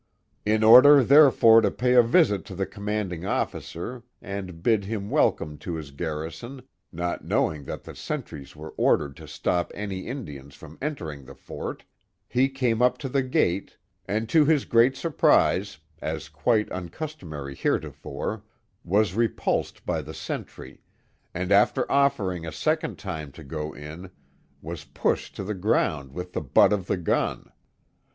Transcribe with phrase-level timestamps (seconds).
[0.47, 5.59] In order, therefore, ^> pay a visit to the comraardiog officer, and bid him welcome
[5.59, 10.79] to his garrison (not knowing that the sentries were ordered to stop any Indian from
[10.81, 11.77] entering the fori)
[12.27, 13.77] he came up to the gate,
[14.07, 18.41] and to his great surprise, as i|uiie uncustomary heretofore,
[18.83, 20.81] was repulsed by the sentry,
[21.31, 24.09] and after offering a second time to go in,
[24.63, 27.51] was pushed to the ground with the butt of the gun.